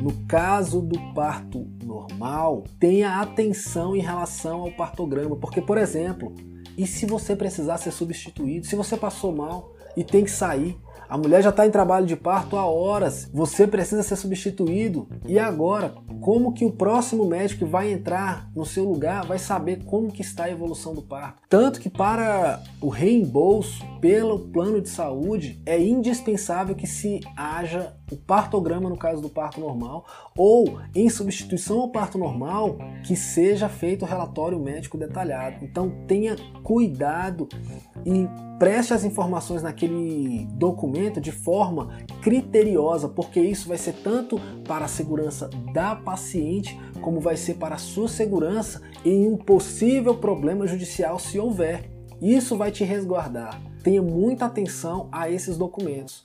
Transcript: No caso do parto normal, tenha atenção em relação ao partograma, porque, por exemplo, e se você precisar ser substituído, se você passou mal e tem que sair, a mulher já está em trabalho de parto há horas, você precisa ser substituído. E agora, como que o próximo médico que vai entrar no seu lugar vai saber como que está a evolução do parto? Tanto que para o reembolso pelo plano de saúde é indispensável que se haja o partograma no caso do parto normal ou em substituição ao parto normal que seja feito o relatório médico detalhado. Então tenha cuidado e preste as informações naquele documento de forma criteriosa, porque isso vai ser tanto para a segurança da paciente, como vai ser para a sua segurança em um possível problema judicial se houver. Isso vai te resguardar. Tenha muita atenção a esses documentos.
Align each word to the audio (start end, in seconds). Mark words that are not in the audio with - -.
No 0.00 0.12
caso 0.26 0.80
do 0.80 0.98
parto 1.14 1.66
normal, 1.84 2.64
tenha 2.78 3.20
atenção 3.20 3.94
em 3.94 4.00
relação 4.00 4.60
ao 4.62 4.72
partograma, 4.72 5.36
porque, 5.36 5.60
por 5.60 5.78
exemplo, 5.78 6.34
e 6.76 6.86
se 6.86 7.06
você 7.06 7.36
precisar 7.36 7.78
ser 7.78 7.92
substituído, 7.92 8.66
se 8.66 8.74
você 8.74 8.96
passou 8.96 9.34
mal 9.34 9.72
e 9.96 10.04
tem 10.04 10.24
que 10.24 10.30
sair, 10.30 10.78
a 11.12 11.18
mulher 11.18 11.42
já 11.42 11.50
está 11.50 11.66
em 11.66 11.70
trabalho 11.70 12.06
de 12.06 12.16
parto 12.16 12.56
há 12.56 12.64
horas, 12.64 13.28
você 13.34 13.66
precisa 13.66 14.02
ser 14.02 14.16
substituído. 14.16 15.06
E 15.28 15.38
agora, 15.38 15.94
como 16.22 16.54
que 16.54 16.64
o 16.64 16.70
próximo 16.70 17.26
médico 17.26 17.66
que 17.66 17.70
vai 17.70 17.92
entrar 17.92 18.50
no 18.56 18.64
seu 18.64 18.84
lugar 18.84 19.26
vai 19.26 19.38
saber 19.38 19.84
como 19.84 20.10
que 20.10 20.22
está 20.22 20.44
a 20.44 20.50
evolução 20.50 20.94
do 20.94 21.02
parto? 21.02 21.42
Tanto 21.50 21.80
que 21.80 21.90
para 21.90 22.62
o 22.80 22.88
reembolso 22.88 23.84
pelo 24.00 24.38
plano 24.38 24.80
de 24.80 24.88
saúde 24.88 25.60
é 25.66 25.78
indispensável 25.78 26.74
que 26.74 26.86
se 26.86 27.20
haja 27.36 27.94
o 28.10 28.16
partograma 28.16 28.88
no 28.88 28.96
caso 28.96 29.20
do 29.20 29.28
parto 29.28 29.60
normal 29.60 30.06
ou 30.34 30.78
em 30.94 31.10
substituição 31.10 31.80
ao 31.80 31.90
parto 31.90 32.16
normal 32.16 32.78
que 33.04 33.14
seja 33.14 33.68
feito 33.68 34.06
o 34.06 34.08
relatório 34.08 34.58
médico 34.58 34.96
detalhado. 34.96 35.62
Então 35.62 35.90
tenha 36.06 36.36
cuidado 36.62 37.48
e 38.04 38.28
preste 38.58 38.94
as 38.94 39.04
informações 39.04 39.62
naquele 39.62 40.46
documento 40.52 41.20
de 41.20 41.32
forma 41.32 41.98
criteriosa, 42.22 43.08
porque 43.08 43.40
isso 43.40 43.68
vai 43.68 43.78
ser 43.78 43.94
tanto 43.94 44.40
para 44.64 44.84
a 44.84 44.88
segurança 44.88 45.50
da 45.72 45.96
paciente, 45.96 46.78
como 47.00 47.20
vai 47.20 47.36
ser 47.36 47.54
para 47.54 47.74
a 47.74 47.78
sua 47.78 48.08
segurança 48.08 48.80
em 49.04 49.28
um 49.28 49.36
possível 49.36 50.14
problema 50.14 50.66
judicial 50.66 51.18
se 51.18 51.38
houver. 51.38 51.90
Isso 52.20 52.56
vai 52.56 52.70
te 52.70 52.84
resguardar. 52.84 53.60
Tenha 53.82 54.00
muita 54.00 54.46
atenção 54.46 55.08
a 55.10 55.28
esses 55.28 55.56
documentos. 55.56 56.22